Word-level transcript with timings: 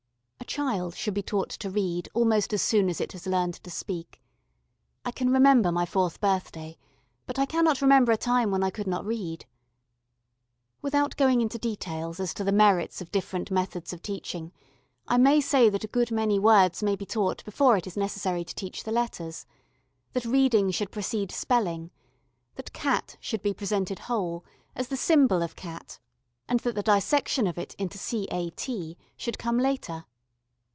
A 0.41 0.53
child 0.53 0.95
should 0.97 1.13
be 1.13 1.23
taught 1.23 1.49
to 1.51 1.69
read 1.69 2.09
almost 2.13 2.51
as 2.51 2.61
soon 2.61 2.89
as 2.89 2.99
it 2.99 3.13
has 3.13 3.25
learned 3.25 3.53
to 3.63 3.69
speak. 3.69 4.21
I 5.05 5.09
can 5.11 5.29
remember 5.31 5.71
my 5.71 5.85
fourth 5.85 6.19
birthday, 6.19 6.77
but 7.25 7.39
I 7.39 7.45
cannot 7.45 7.81
remember 7.81 8.11
a 8.11 8.17
time 8.17 8.51
when 8.51 8.61
I 8.61 8.69
could 8.69 8.87
not 8.87 9.05
read. 9.05 9.45
Without 10.81 11.15
going 11.15 11.39
into 11.39 11.57
details 11.57 12.19
as 12.19 12.33
to 12.33 12.43
the 12.43 12.51
merits 12.51 12.99
of 12.99 13.11
different 13.13 13.49
methods 13.49 13.93
of 13.93 14.01
teaching, 14.01 14.51
I 15.07 15.17
may 15.17 15.39
say 15.39 15.69
that 15.69 15.85
a 15.85 15.87
good 15.87 16.11
many 16.11 16.37
words 16.37 16.83
may 16.83 16.97
be 16.97 17.05
taught 17.05 17.45
before 17.45 17.77
it 17.77 17.87
is 17.87 17.95
necessary 17.95 18.43
to 18.43 18.53
teach 18.55 18.83
the 18.83 18.91
letters 18.91 19.45
that 20.11 20.25
reading 20.25 20.69
should 20.71 20.91
precede 20.91 21.31
spelling 21.31 21.91
that 22.55 22.73
CAT 22.73 23.15
should 23.21 23.41
be 23.41 23.53
presented 23.53 23.99
whole, 23.99 24.43
as 24.75 24.89
the 24.89 24.97
symbol 24.97 25.43
of 25.43 25.55
Cat 25.55 25.99
and 26.49 26.59
that 26.61 26.75
the 26.75 26.83
dissection 26.83 27.47
of 27.47 27.57
it 27.57 27.73
into 27.75 27.97
C.A.T. 27.97 28.97
should 29.15 29.37
come 29.39 29.57
later. 29.57 30.03